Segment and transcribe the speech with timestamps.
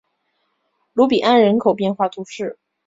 [0.93, 2.57] 卢比安人口变化图示